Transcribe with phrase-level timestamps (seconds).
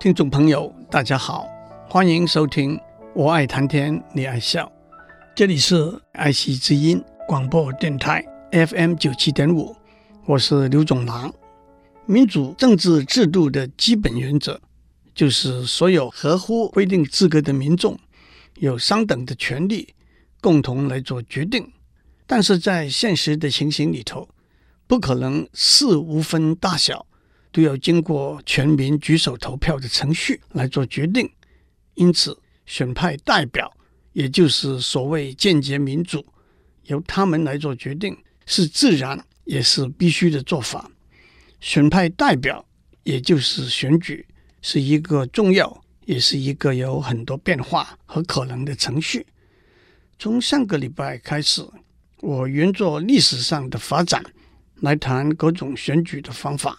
[0.00, 1.48] 听众朋友，大家好，
[1.88, 2.76] 欢迎收听
[3.16, 4.64] 《我爱谈天，你爱笑》，
[5.34, 9.74] 这里是爱惜之音广播电台 FM 九七点五，
[10.24, 11.34] 我是刘总郎。
[12.06, 14.60] 民主政治制度的基本原则
[15.16, 17.98] 就是所有合乎规定资格的民众
[18.54, 19.92] 有相等的权利，
[20.40, 21.72] 共同来做决定。
[22.24, 24.28] 但是在现实的情形里头，
[24.86, 27.04] 不可能事无分大小。
[27.50, 31.30] 都要经过全民举手投票的程序来做决定，
[31.94, 33.74] 因此选派代表，
[34.12, 36.24] 也就是所谓间接民主，
[36.84, 40.90] 由他们来做决定是自然也是必须的做法。
[41.60, 42.64] 选派代表，
[43.02, 44.26] 也就是选举，
[44.62, 49.26] 是一个重要，也是一个有很多变化和可能的程序。
[50.18, 51.66] 从上个礼拜开始，
[52.20, 54.22] 我沿着历史上的发展
[54.80, 56.78] 来谈各种选举的方法。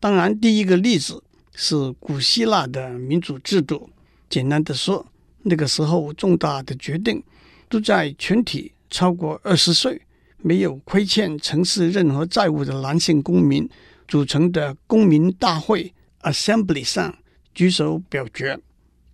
[0.00, 1.22] 当然，第一个例子
[1.54, 3.90] 是古希腊的民主制度。
[4.30, 5.04] 简单的说，
[5.42, 7.22] 那个时候重大的决定
[7.68, 10.00] 都在全体超过二十岁、
[10.36, 13.68] 没有亏欠城市任何债务的男性公民
[14.06, 17.16] 组成的公民大会 （Assembly） 上
[17.52, 18.60] 举手表决。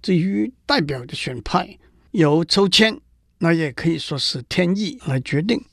[0.03, 1.79] 至于代表的选派，
[2.11, 3.01] 由抽签，
[3.39, 5.65] 那也可以说是天意来决定。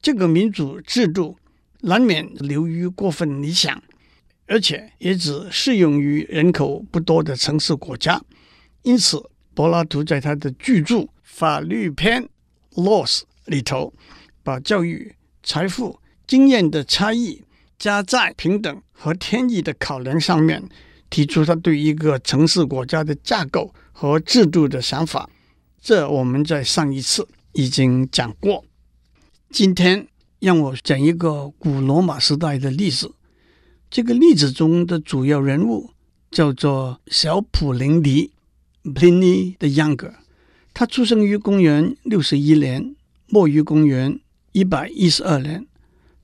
[0.00, 1.36] 这个民主制度
[1.80, 3.82] 难免流于过分理想。
[4.48, 8.20] 而且也只适用于人口不多的城市国家，
[8.82, 9.22] 因此
[9.54, 12.26] 柏拉图在他的巨著《法律篇》
[12.82, 13.92] （Laws） 里头，
[14.42, 17.44] 把教育、财富、经验的差异
[17.78, 20.66] 加在平等和天意的考量上面，
[21.10, 25.28] 提出他对一个城市国家的架构和制度的想法。
[25.80, 28.64] 这我们在上一次已经讲过。
[29.50, 30.08] 今天
[30.40, 33.12] 让我讲一个古罗马时代的例子。
[33.90, 35.90] 这个例子中的主要人物
[36.30, 38.30] 叫做小普林尼
[38.84, 40.12] （Pliny the Younger）。
[40.74, 42.94] 他出生于公元六十一年，
[43.28, 44.20] 没于公元
[44.52, 45.66] 一百一十二年。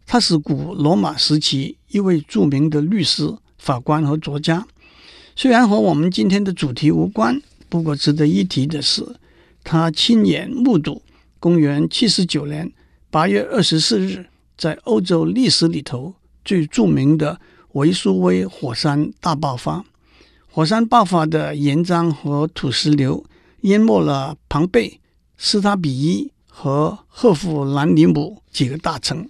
[0.05, 4.67] 他是古罗马时期一位著名的律师、法官和作家。
[5.34, 7.41] 虽然和我们今天的主题无关，
[7.71, 9.03] 不过值得一提的是，
[9.65, 11.00] 他亲眼目睹
[11.41, 12.71] 公元七十九年
[13.11, 14.27] 八月二十四日
[14.59, 17.41] 在欧洲历史里头最著名的。
[17.75, 19.85] 维苏威火山大爆发，
[20.49, 23.25] 火山爆发的岩浆和土石流
[23.62, 25.01] 淹没了庞贝、
[25.37, 29.29] 斯塔比伊和赫夫兰尼姆几个大城，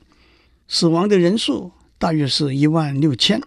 [0.69, 3.41] 死亡的人数大约是一万六千。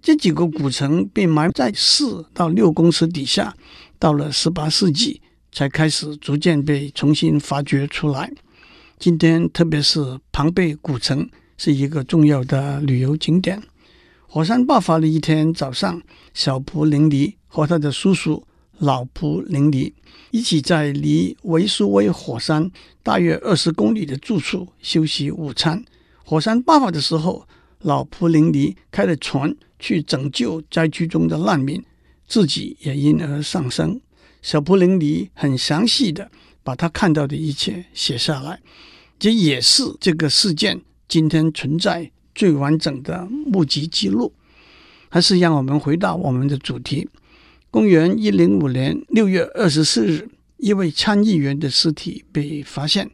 [0.00, 3.54] 这几个古城被埋在四到六公尺底下，
[4.00, 5.22] 到了十八世纪
[5.52, 8.32] 才开始逐渐被重新发掘出来。
[8.98, 13.62] 今天，特别是庞贝古城是一个重要的旅游景点。
[14.34, 16.00] 火山爆发的一天早上，
[16.32, 18.42] 小普林尼和他的叔叔
[18.78, 19.92] 老普林尼
[20.30, 22.70] 一起在离维苏威火山
[23.02, 25.84] 大约二十公里的住处休息午餐。
[26.24, 27.46] 火山爆发的时候，
[27.80, 31.84] 老普林尼开了船去拯救灾区中的难民，
[32.26, 34.00] 自己也因而丧生。
[34.40, 36.30] 小普林尼很详细的
[36.62, 38.58] 把他看到的一切写下来，
[39.18, 44.32] 这也是这个事件今天存在最完整的目击记录，
[45.08, 47.08] 还是让我们回到我们的主题。
[47.70, 50.28] 公元一零五年六月二十四日，
[50.58, 53.10] 一位参议员的尸体被发现。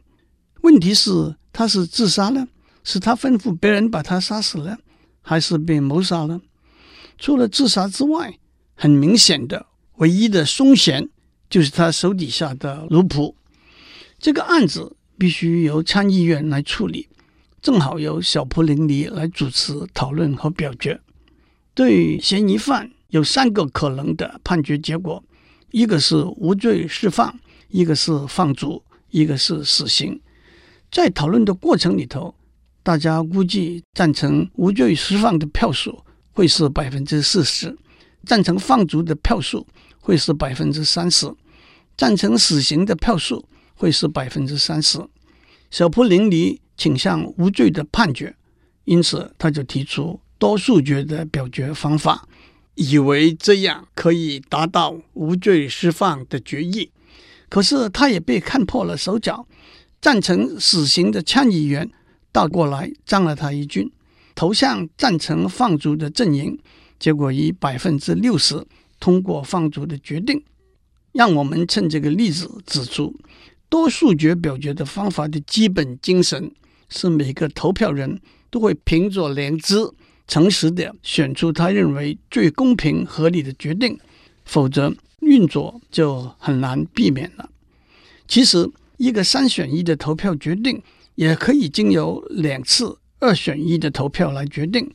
[0.61, 2.47] 问题是，他是自杀呢？
[2.83, 4.77] 是他吩咐别人把他杀死了，
[5.21, 6.41] 还是被谋杀了？
[7.17, 8.37] 除了自杀之外，
[8.75, 9.65] 很明显的，
[9.97, 11.09] 唯一的凶嫌
[11.49, 13.35] 就是他手底下的奴仆。
[14.17, 17.08] 这个案子必须由参议院来处理。
[17.61, 20.99] 正好由小普林尼来主持讨论和表决。
[21.73, 25.21] 对嫌疑犯有三个可能的判决结果：
[25.71, 27.37] 一个是无罪释放，
[27.67, 30.19] 一个是放逐，一个是死刑。
[30.91, 32.33] 在讨论的过程里头，
[32.81, 37.77] 大家估计赞成无罪释放的票数会是百分之四十，
[38.25, 39.67] 赞成放逐的票数
[39.99, 41.29] 会是百分之三十，
[41.97, 43.45] 赞成死刑的票数
[43.75, 44.97] 会是百分之三十。
[45.69, 46.61] 小普林尼。
[46.79, 48.33] 倾向无罪的判决，
[48.85, 52.25] 因此他就提出多数决的表决方法，
[52.75, 56.89] 以为这样可以达到无罪释放的决议。
[57.49, 59.45] 可是他也被看破了手脚，
[60.01, 61.89] 赞成死刑的参议员
[62.31, 63.91] 倒过来张了他一军，
[64.33, 66.57] 投向赞成放逐的阵营，
[66.97, 68.65] 结果以百分之六十
[68.99, 70.41] 通过放逐的决定。
[71.11, 73.13] 让我们趁这个例子指出，
[73.67, 76.49] 多数决表决的方法的基本精神。
[76.89, 78.19] 是每个投票人
[78.49, 79.75] 都会凭着良知、
[80.27, 83.97] 诚实的选出他认为最公平合理的决定，
[84.45, 87.49] 否则运作就很难避免了。
[88.27, 90.81] 其实，一个三选一的投票决定
[91.15, 94.91] 也可以经由两次二选一的投票来决定。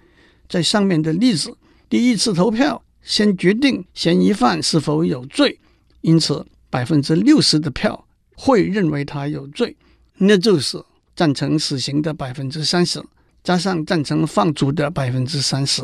[0.49, 1.57] 在上面的例子，
[1.89, 5.59] 第一次投票先决定嫌疑犯是否有罪，
[6.03, 8.07] 因此百分之六十的票
[8.37, 9.77] 会认为他有罪，
[10.19, 10.83] 那就是
[11.15, 13.03] 赞成死刑的百分之三十，
[13.43, 15.83] 加上赞成放逐的百分之三十。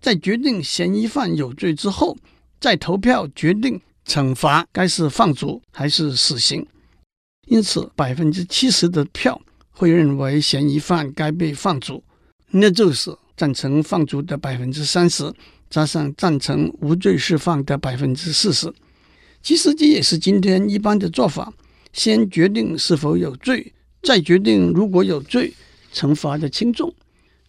[0.00, 2.16] 在决定嫌疑犯有罪之后，
[2.60, 6.66] 再投票决定惩罚该是放逐还是死刑。
[7.46, 12.04] 因此，百分之七十的票会认为嫌疑犯该被放逐，
[12.50, 15.32] 那就是赞成放逐的百分之三十，
[15.70, 18.72] 加上赞成无罪释放的百分之四十。
[19.42, 21.52] 其实这也是今天一般的做法：
[21.92, 25.54] 先决定是否有罪，再决定如果有罪，
[25.92, 26.94] 惩罚的轻重。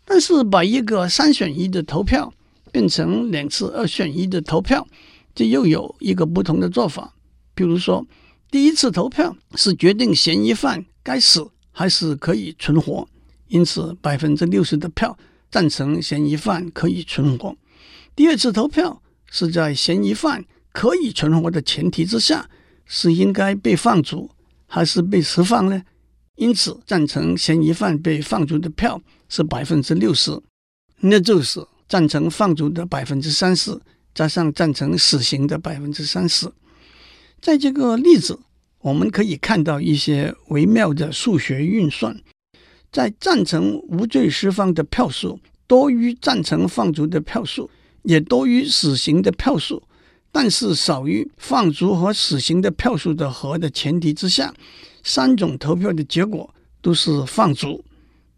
[0.03, 2.33] 但是，把一个三选一的投票，
[2.71, 4.87] 变成两次二选一的投票，
[5.35, 7.13] 这又有一个不同的做法。
[7.53, 8.05] 比如说，
[8.49, 13.07] 第一次投票是决定嫌疑犯该死还是可以存活，
[13.47, 15.15] 因此百分之六十的票
[15.51, 17.55] 赞成嫌疑犯可以存活。
[18.15, 22.49] 第二次投票是在嫌疑犯可以存活的前提之下，
[22.87, 24.31] 是应该被放逐
[24.65, 25.83] 还是被释放呢？
[26.39, 30.41] 因此，赞成嫌疑犯被放逐的票是百分之六十，
[31.01, 31.63] 那就是。
[31.89, 33.75] 赞成放逐的百分之三十，
[34.13, 36.47] 加上赞成死刑的百分之三十，
[37.41, 38.38] 在这个例子，
[38.81, 42.15] 我们可以看到一些微妙的数学运算。
[42.92, 47.68] 在赞成无罪释放的票数多于赞成放逐的票数，
[48.03, 49.81] 也多于死刑的票数，
[50.31, 54.53] 但是少于放逐和死刑的票数的和的前提之下，
[55.03, 57.83] 三种投票的结果都是放逐。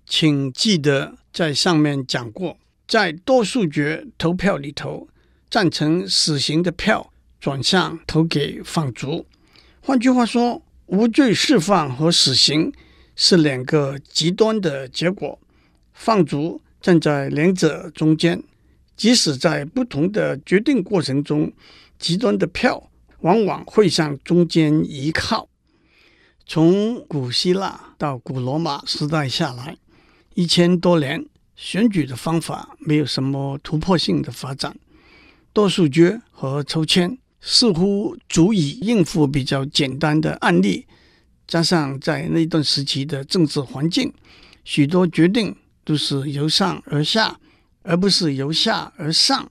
[0.06, 2.58] 请记得在上面讲过。
[2.88, 5.08] 在多数决投票里头，
[5.50, 9.26] 赞成死刑的票转向投给放逐。
[9.80, 12.70] 换句话说，无罪释放和死刑
[13.16, 15.40] 是两个极端的结果，
[15.94, 18.44] 放逐站在两者中间。
[18.98, 21.50] 即使在不同的决定过程中，
[21.98, 22.92] 极端的票
[23.22, 25.48] 往往会向中间移靠。
[26.54, 29.78] 从古希腊到古罗马时代下来，
[30.34, 31.26] 一千多年。
[31.56, 34.76] 选举的方法没有什么突破性的发展，
[35.54, 40.86] 多数决和抽签似乎足以应付比较简单的案例。
[41.48, 44.14] 加上在那段时期的政治环境，
[44.66, 45.56] 许多决定
[45.86, 47.40] 都是由上而下，
[47.84, 49.50] 而不是由下而上。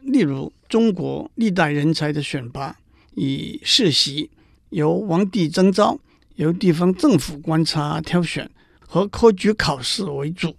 [0.00, 2.76] 例如，中国历代人才的选拔
[3.14, 4.30] 以世袭、
[4.70, 6.00] 由皇帝征召、
[6.40, 10.56] 由地方政府观察挑选和科举考试为主。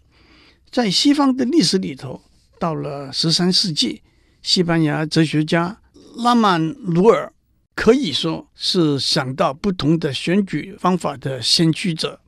[0.70, 2.22] 在西方的历史里头，
[2.60, 4.04] 到了十三世纪，
[4.44, 5.82] 西班牙哲学家
[6.18, 6.64] 拉曼
[6.94, 7.34] 努尔
[7.74, 12.22] 可以说是想到不同的选举方法的先驱者。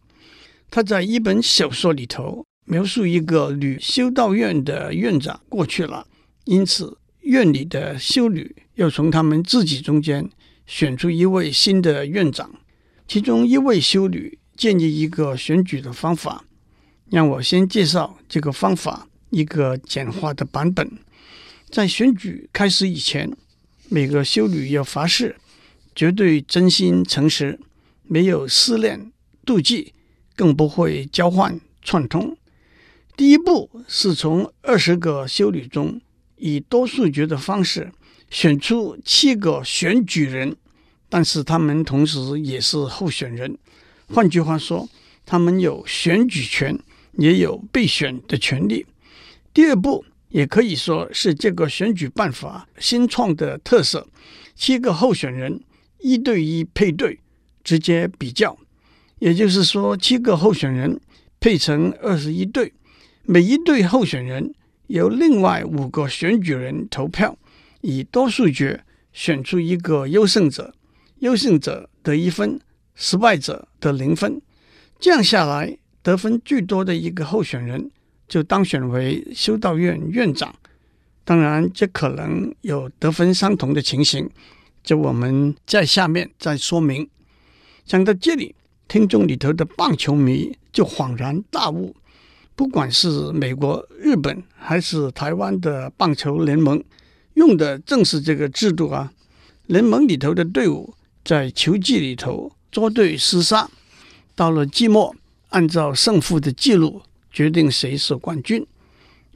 [0.71, 6.07] 他在一本小说里头描述一个女修道院的院长过去了，
[6.45, 10.27] 因此院里的修女要从他们自己中间
[10.65, 12.49] 选出一位新的院长。
[13.13, 16.45] 其中一位修女建议一个选举的方法。
[17.11, 20.97] 让我先介绍这个方法一个简化的版本。
[21.69, 23.31] 在选举开始以前，
[23.87, 25.35] 每个修女要发誓，
[25.93, 27.59] 绝对真心诚实，
[28.01, 29.11] 没有私恋
[29.45, 29.93] 妒忌，
[30.35, 32.35] 更不会交换串通。
[33.15, 36.01] 第一步是从二十个修女中，
[36.37, 37.91] 以多数决的方式
[38.31, 40.55] 选出七个选举人，
[41.13, 43.55] 但是他们同时也是候选人。
[44.11, 44.89] 换句话说，
[45.23, 46.75] 他们有选举权。
[47.19, 48.83] 也有被选的权利。
[49.53, 54.07] 第二步也可以说是这个选举办法新创的特色：
[54.55, 55.61] 七个候选人
[55.99, 57.19] 一对一配对，
[57.63, 58.57] 直接比较。
[59.19, 60.99] 也就是说，七个候选人
[61.39, 62.73] 配成二十一对，
[63.25, 64.51] 每一对候选人
[64.87, 67.37] 由另外五个选举人投票，
[67.81, 70.73] 以多数决选出一个优胜者，
[71.23, 72.59] 优胜者得一分，
[72.95, 74.41] 失败者得零分。
[74.99, 75.77] 这样下来。
[76.03, 77.89] 得分最多的一个候选人
[78.27, 80.53] 就当选为修道院院长。
[81.23, 84.29] 当然，这可能有得分相同的情形，
[84.83, 87.09] 就我们在下面再说明。
[87.85, 88.53] 讲到这里，
[88.89, 91.95] 听众里头的棒球迷就恍然大悟：
[92.53, 96.83] 不管是美国、日本还是台湾的棒球联盟，
[97.35, 99.13] 用的正是这个制度啊。
[99.67, 103.69] 联盟里头的队伍在球季里头捉对厮杀，
[104.35, 105.15] 到了季末。
[105.49, 108.65] 按照胜负的记录决定谁是冠军。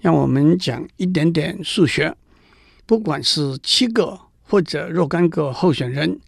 [0.02, 2.16] 让我们讲一点点数学。
[2.88, 6.20] 不管是七个或者若干个候选人，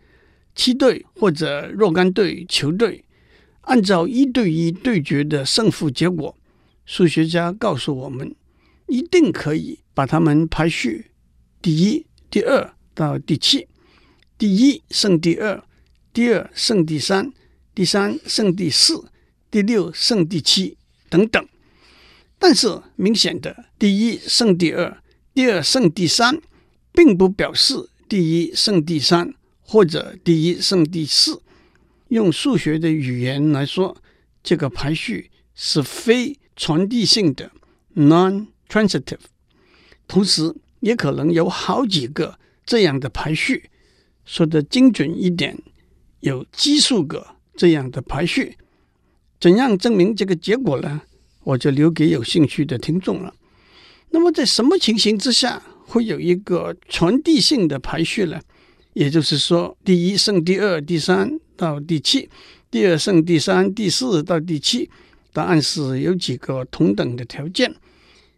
[0.53, 3.03] 七队或者若干队球队，
[3.61, 6.35] 按照一对一对决的胜负结果，
[6.85, 8.35] 数学家告诉我们，
[8.87, 11.11] 一定可以把他们排序
[11.61, 13.68] 第一、第二到第七，
[14.39, 15.61] 第一胜第二，
[16.13, 17.33] 第二胜第三，
[17.75, 19.03] 第三胜第四，
[19.51, 20.77] 第六胜第七
[21.09, 21.45] 等等。
[22.39, 25.03] 但是明显的，第一胜第二，
[25.33, 26.41] 第二胜第三，
[26.93, 29.33] 并不表示第一胜第三。
[29.61, 31.43] 或者第一胜第四，
[32.07, 33.95] 用数学的语言来说，
[34.41, 37.51] 这个排序是非传递性的
[37.95, 39.19] （non-transitive）。
[40.07, 43.69] 同时，也可能有好几个这样的排序。
[44.29, 45.57] 说的精准一点，
[46.19, 48.55] 有奇数个这样的排序。
[49.39, 51.01] 怎样证明这个结果呢？
[51.45, 53.33] 我就留给有兴趣的听众了。
[54.11, 58.39] 那么，在什么情形之下会有一个传递性的排序呢？
[58.93, 62.29] 也就是说，第一胜第二、第三到第七，
[62.69, 64.87] 第二胜第三、第四到第七。
[65.33, 67.73] 答案是有几个同等的条件。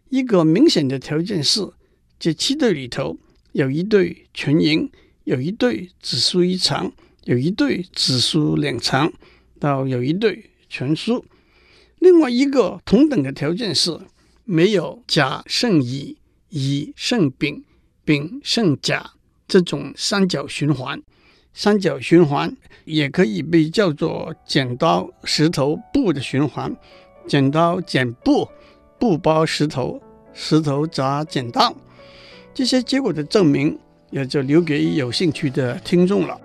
[0.08, 1.60] 一个明显的条件是，
[2.18, 3.18] 这七队里头
[3.52, 4.90] 有一队全赢，
[5.24, 6.92] 有一对只输一场，
[7.24, 9.12] 有一对只输两场，
[9.58, 11.24] 到有一对全输。
[11.98, 13.98] 另外一个同等的条件是，
[14.44, 16.16] 没有甲胜乙、
[16.48, 17.64] 乙胜丙、
[18.04, 19.12] 丙胜甲。
[19.46, 21.02] 这种三角循环，
[21.52, 26.74] 三角循环也可以被叫做剪刀石头布的循环，
[27.28, 28.48] 剪刀剪布，
[28.98, 30.02] 布包石头，
[30.32, 31.76] 石头砸剪刀。
[32.54, 33.78] 这些结果的证明
[34.12, 36.40] 也就留给有兴趣的听众了。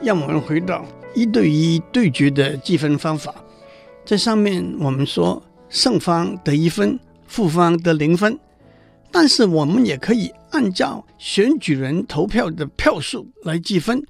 [0.00, 0.84] 让我们回到。
[1.12, 3.34] 一对一对决的计分方法，
[4.04, 8.38] 在上面我们说胜方得一分，负方得零分。
[9.10, 14.00] 但是我们也可以按照选举人投票的票数来计分。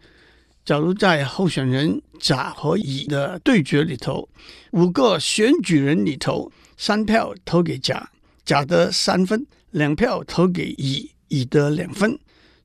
[0.62, 4.28] 假如在候选人甲和乙的对决里头，
[4.72, 8.10] 五个选举人里头，三票投给甲，
[8.44, 12.18] 甲得三分；两票投给乙，乙得两分。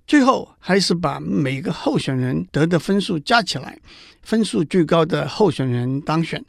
[0.05, 3.79] 最后还是把每个候选人得的分数加起来，
[4.21, 6.43] 分数最高的候选人当选。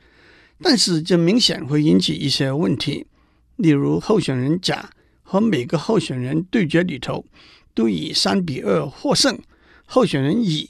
[0.61, 3.07] 但是这明显会引起一些问题，
[3.57, 4.91] 例如候选人甲
[5.23, 7.25] 和每个候选人对决里头
[7.75, 9.39] 都以三比二获胜，
[9.87, 10.69] 候选人乙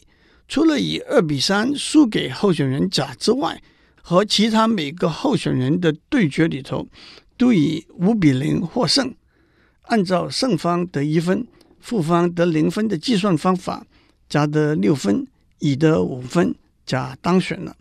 [0.48, 3.62] 除了以二比三输给候选人甲之外，
[4.02, 6.86] 和其他每个候选人的对决里头
[7.36, 9.14] 都以五比零获胜。
[9.82, 11.46] 按照胜方得一分。
[11.78, 13.86] 负方得零分的计算方法，
[14.28, 15.24] 甲得六分，
[15.60, 16.52] 乙得五分，
[16.84, 17.76] 甲当选了。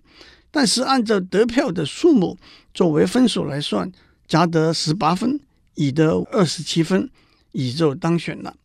[0.51, 2.37] 但是按照得票的数目
[2.71, 3.91] 作为分数来算，
[4.27, 5.39] 甲得十八分，
[5.73, 7.09] 乙得二十七分，
[7.53, 8.55] 乙就当选了。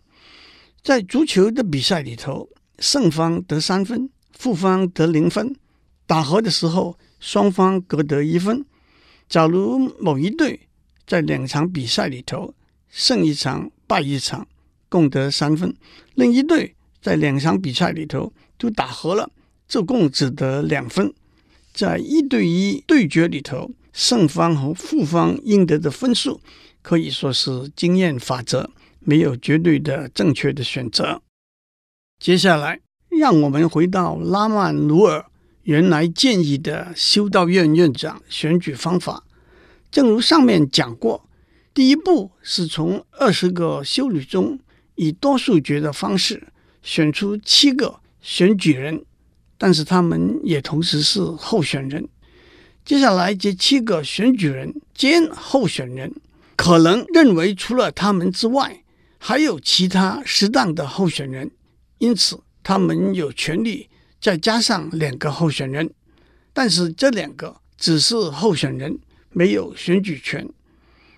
[0.83, 2.47] 在足球的比赛里头，
[2.81, 5.55] 胜方得三分，负方得零分。
[6.07, 8.67] 打和的时候，双方各得一分。
[9.29, 10.69] 假如某一队
[11.07, 12.53] 在两场比赛里头
[12.89, 14.49] 胜一场，败一场。
[14.89, 15.73] 共得三分，
[16.15, 19.31] 另一队在两场比赛里头都打和了，
[19.69, 21.15] 这共只得两分。
[21.73, 26.41] 在一对一对决里头，胜方和负方应得的分数
[26.83, 28.69] 可以说是经验法则，
[28.99, 31.23] 没有绝对的正确的选择。
[32.21, 35.25] 接下来，让我们回到拉曼努尔
[35.63, 39.25] 原来建议的修道院院长选举方法。
[39.91, 41.27] 正如上面讲过，
[41.73, 44.61] 第一步是从二十个修女中。
[44.97, 46.49] 以多数决的方式
[46.83, 49.03] 选出七个选举人，
[49.57, 52.07] 但是他们也同时是候选人。
[52.85, 56.13] 接下来，这七个选举人兼候选人
[56.55, 58.85] 可能认为除了他们之外，
[59.17, 61.51] 还有其他适当的候选人，
[62.01, 63.89] 因此他们有权利
[64.21, 65.89] 再加上两个候选人。
[66.53, 68.99] 但是这两个只是候选人，
[69.31, 70.47] 没有选举权。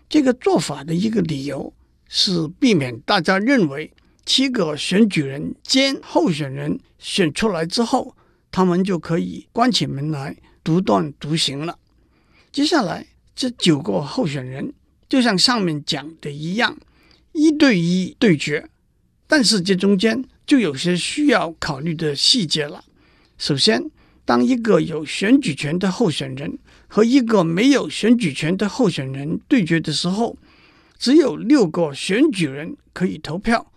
[0.08, 1.72] 这个做法的一个理由。
[2.14, 3.90] 是避免大家认为
[4.26, 8.14] 七个选举人兼候选人选出来之后，
[8.50, 11.78] 他们就可以关起门来独断独行了。
[12.52, 14.74] 接下来这九个候选人
[15.08, 16.76] 就像上面讲的一样，
[17.32, 18.68] 一对一对决，
[19.26, 22.84] 但是这中间就有些需要考虑的细节了。
[23.38, 23.90] 首先，
[24.26, 30.36] 当一个有选举权的候选人和一个没有选举权的候选人对决的时候，
[30.98, 33.72] 只有六个选举人可以投票。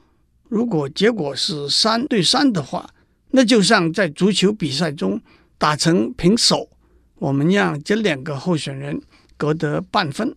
[0.49, 2.89] 如果结果是三对三的话，
[3.29, 5.21] 那就像在足球比赛中
[5.57, 6.69] 打成平手，
[7.19, 9.01] 我们让这两个候选人
[9.37, 10.35] 各得半分。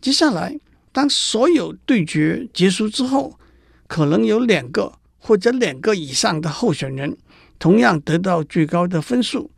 [0.00, 0.58] 接下来，
[0.90, 3.38] 当所有对决结束之后，
[3.86, 7.16] 可能有两个或者两个以上的候选人
[7.60, 9.48] 同样得到最高的分数。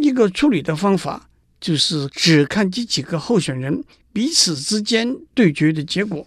[0.00, 1.28] 一个处理的方法
[1.60, 6.24] 就是只看这几个候选人彼此之间对决的结果。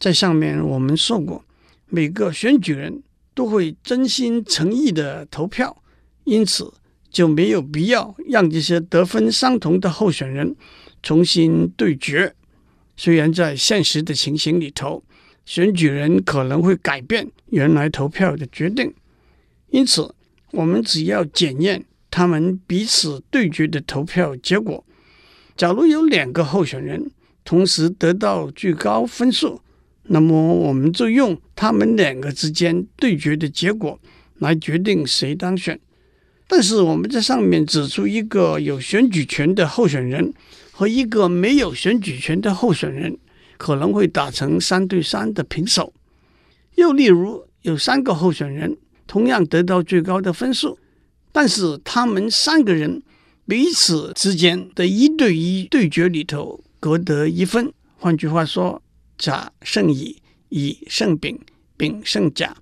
[0.00, 1.44] 在上面我们说过，
[1.88, 3.02] 每个选举人
[3.34, 5.82] 都会真心诚意的投票，
[6.24, 6.72] 因此
[7.10, 10.56] 就没有必要让这些得分相同的候选人
[11.02, 12.34] 重新对决。
[12.96, 15.02] 虽然在现实的情形里头，
[15.44, 18.92] 选举人可能会改变原来投票的决定，
[19.70, 20.14] 因此
[20.52, 24.84] 我们只要检验他们彼此对决的投票结果。
[25.56, 27.10] 假如有两个候选人
[27.44, 29.60] 同时得到最高分数，
[30.04, 34.00] 那么我们就用他们两个之间对决的结果
[34.38, 35.78] 来决定谁当选。
[36.46, 40.32] 但是我们在上面指出一个有选举权的候选人。
[40.76, 43.16] 和一个没有选举权的候选人
[43.56, 45.92] 可能会打成三对三的平手。
[46.76, 50.78] 又例如，有三个候选人同样得到最高的分数，
[51.32, 53.02] 但是他们三个人
[53.46, 57.72] 彼此之间的一对一对决里头各得一分。
[57.96, 58.82] 换句话说，
[59.16, 61.38] 甲胜乙，乙胜丙，
[61.76, 62.56] 丙胜甲。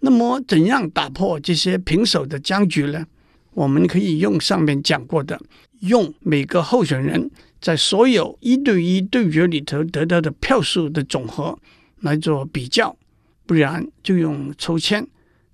[0.00, 3.06] 那么，怎样打破这些平手的僵局呢？
[3.52, 5.40] 我们可以用上面讲过的。
[5.80, 7.30] 用每个候选人
[7.60, 11.58] 在所有一对一对决里头得到的票数的总和
[12.00, 12.96] 来做比较，
[13.44, 15.06] 不然就用抽签，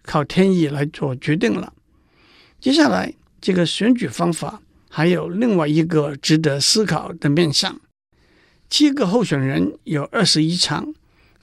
[0.03, 1.73] 靠天意来做决定了。
[2.61, 7.81] 接下来，这个选举方法还有另外一个值得思考的面向：
[8.71, 10.95] 七个候选人有二十一场，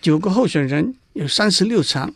[0.02, 2.14] 九个候选人有三十六场，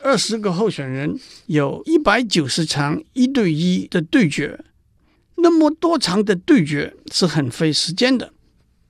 [0.00, 4.58] 二十个候选人有一百九十场一对一的对决。
[5.42, 8.32] 那么多场的对决是很费时间的。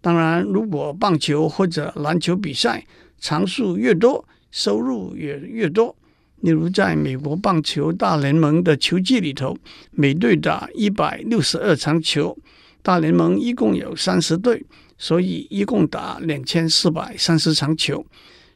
[0.02, 2.84] 当然，如果棒球或者篮球比赛
[3.18, 5.96] 场数越多，收入也越多。
[6.42, 9.56] 例如，在美国棒球大联盟的球季里头，
[9.92, 12.36] 每队打一百六十二场球，
[12.82, 14.64] 大联盟一共有三十队，
[14.98, 18.04] 所以一共打两千四百三十场球。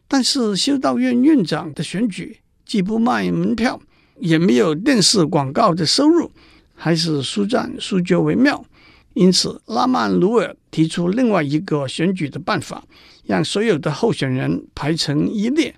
[0.09, 3.81] 但是，修道院院长的选举既不卖门票，
[4.19, 6.31] 也没有电视广告的收入。
[6.77, 8.65] 还是速战速决为妙，
[9.15, 12.85] 因此拉曼努尔提出另外一个选举的办法，
[13.25, 15.75] 让所有的候选人排成一列，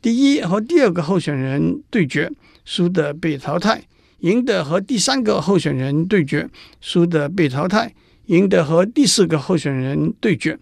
[0.00, 2.32] 第一和第二个候选人对决，
[2.64, 3.82] 输的被淘汰；
[4.20, 6.48] 赢的和第三个候选人对决，
[6.80, 7.90] 输的被淘汰；
[8.26, 10.58] 赢的和第四个候选人对决，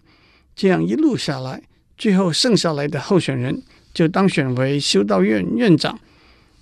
[0.53, 1.63] 这样一路下来，
[1.97, 5.97] 最后剩下来的候选人就当选为修道院院长。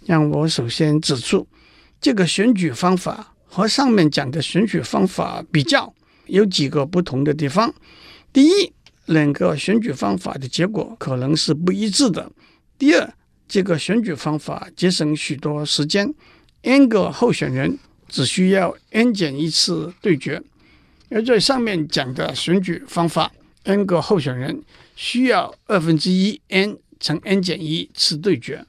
[0.05, 1.47] 让我首先指出。
[2.05, 5.91] 这个选举方法和上面讲的选举方法比较
[6.27, 7.73] 有几个不同的地方。
[8.31, 8.71] 第一，
[9.07, 12.31] 两个选举方法的结果可能是不一致的。
[12.77, 13.11] 第二，
[13.47, 16.13] 这个选举方法节省许多时间
[16.61, 17.75] ，n 个候选人
[18.07, 20.39] 只需要 n 减一次对决，
[21.09, 23.31] 而在上面讲的选举方法
[23.63, 24.61] ，n 个候选人
[24.95, 28.63] 需要二分之一 n 乘 n 减一次对决。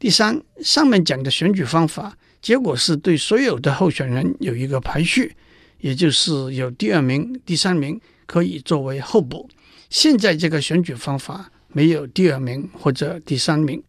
[0.00, 2.18] 第三，上面讲的选举方法。
[2.44, 5.34] 结果是对所有的候选人有一个排序，
[5.80, 9.48] 也就是有第二名、第三名可以作为候补。
[9.88, 13.82] 现在这个选举方法没有第二名或者第三名。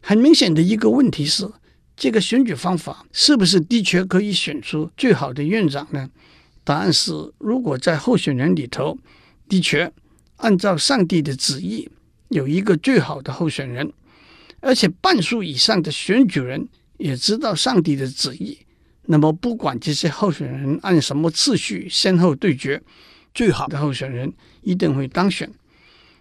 [0.00, 1.46] 很明显的一个问题是，
[1.94, 6.08] 这个选举方法是不是的确可以选出最好的院长呢？
[6.64, 8.96] 答案是，如果在候选人里头
[9.46, 9.92] 的确
[10.36, 11.90] 按照上帝的旨意
[12.30, 13.92] 有一个最好的候选人，
[14.60, 16.66] 而且半数以上的选举人。
[16.96, 18.56] 也知道上帝的旨意，
[19.06, 22.80] 那么不管这些候选人按什么次序先后对决，
[23.34, 25.50] 最好的候选人一定会当选。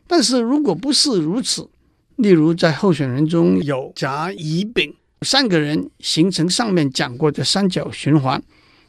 [0.08, 1.70] 但是如果不是如此，
[2.16, 8.44] 例如在候选人中有甲、乙、丙三个人形成上面讲过的三角循环，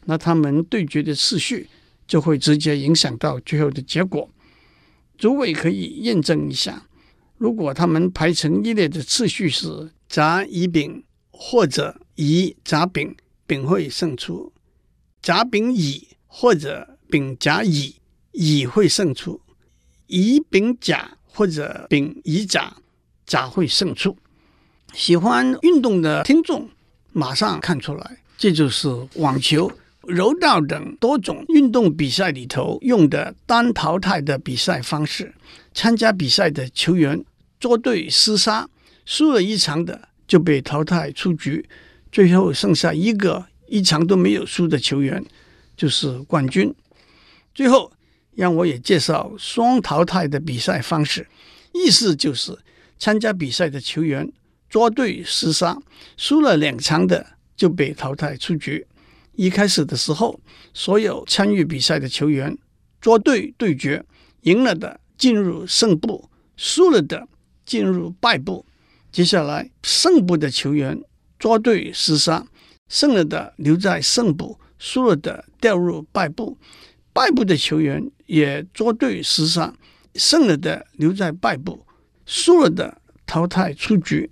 [0.07, 1.69] 那他们对决的次序
[2.07, 4.29] 就会直接影响到最后的结果。
[5.17, 6.87] 诸位可以验证一下，
[7.39, 11.05] 如果他们排成一列的次序是甲、乙、丙。
[11.37, 14.53] 或者乙甲丙，丙会胜出；
[15.21, 17.97] 甲丙乙或者丙甲乙，
[18.31, 19.41] 乙会胜出；
[20.07, 22.77] 乙丙甲或者丙乙甲，
[23.27, 24.17] 甲会胜出。
[24.93, 26.71] 喜欢运动的听众
[27.13, 29.71] 马上看出来，这就是网球、
[30.03, 35.35] 柔道等多种运动比赛里头用的单淘汰的比赛方式。
[35.75, 37.25] 参加比赛的球员
[37.59, 38.69] 作对厮杀，
[39.05, 40.09] 输了一场的。
[40.27, 41.69] 就被淘汰出局，
[42.11, 45.25] 最后剩下一个一场都没有输的球员，
[45.77, 46.75] 就是冠军。
[47.55, 47.93] 最后，
[48.35, 51.27] 让我也介绍双淘汰的比赛方式，
[51.73, 52.59] 意思就是
[52.99, 54.33] 参加比赛的球员
[54.69, 55.79] 捉对厮杀，
[56.17, 57.25] 输了两场的
[57.57, 58.87] 就被淘汰出局。
[59.37, 60.41] 一开始的时候，
[60.73, 62.57] 所有参与比赛的球员
[63.01, 64.05] 捉对对决，
[64.43, 67.29] 赢了的进入胜部，输了的
[67.65, 68.65] 进入败部。
[69.15, 71.01] 接下来，胜部的球员
[71.39, 72.45] 捉对厮杀，
[72.89, 76.59] 胜了的留在胜部，输了的掉入败部；
[77.13, 79.73] 败部的球员也捉对厮杀，
[80.17, 81.87] 胜了的留在败部，
[82.27, 84.29] 输了的淘汰出局。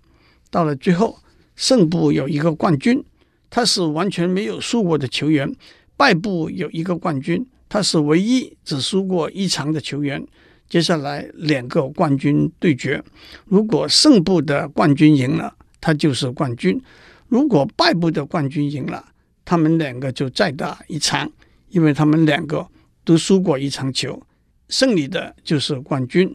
[0.51, 1.16] 到了最后，
[1.55, 3.05] 胜部有一个冠军。
[3.49, 5.55] 他是完全没有输过的球员，
[5.97, 10.27] 败部有一个冠军，他是唯一只输过一场的球员。
[10.73, 13.05] 接下来两个冠军对决，
[13.45, 16.81] 如果胜部的冠军赢了，他就是冠军；
[17.29, 19.05] 如果败部的冠军赢了，
[19.45, 21.31] 他们两个就再打一场，
[21.69, 22.67] 因为他们两个
[23.05, 24.23] 都输过一场球，
[24.71, 26.35] 胜利的就是冠军。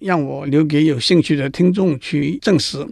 [0.00, 2.84] 让我留给有兴趣的听众去证实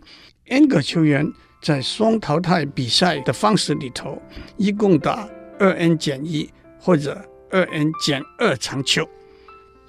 [0.47, 1.27] ，N 个球员。
[1.61, 4.23] 在双淘汰比赛的方式里头，
[4.59, 5.29] 一共打
[5.59, 9.09] 二 n 减一或者二 n 减二场球。